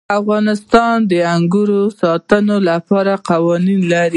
[0.19, 4.09] افغانستان د انګورو د ساتنې لپاره قوانین لري.